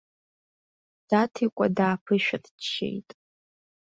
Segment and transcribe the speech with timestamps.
[1.07, 3.09] Даҭикәа дааԥышәырччеит.